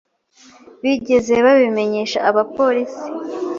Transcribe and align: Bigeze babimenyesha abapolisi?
Bigeze 0.83 1.33
babimenyesha 1.45 2.19
abapolisi? 2.29 3.07